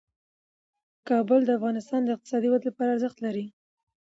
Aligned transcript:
کابل 1.09 1.39
د 1.45 1.49
افغانستان 1.57 2.01
د 2.03 2.09
اقتصادي 2.15 2.47
ودې 2.49 2.65
لپاره 2.69 2.89
ارزښت 2.93 3.17
لري. 3.25 3.45